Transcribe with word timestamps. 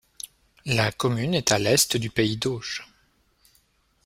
La 0.65 0.91
commune 0.91 1.35
est 1.35 1.51
à 1.51 1.59
l'est 1.59 1.95
du 1.95 2.09
pays 2.09 2.35
d'Auge. 2.35 2.87